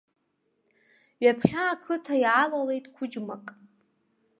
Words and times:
Ҩаԥхьа 1.23 1.63
ақыҭа 1.73 2.15
иаалалеит 2.23 2.85
қәыџьмак! 2.95 3.45